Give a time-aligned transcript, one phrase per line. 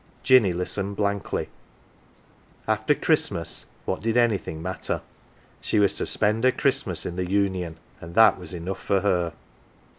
[0.23, 1.49] ""Jinny listened blankly
[2.67, 5.03] after Christmas what did anything matter?
[5.61, 9.33] She was to spend her Christmas in the Union and that was enough for her.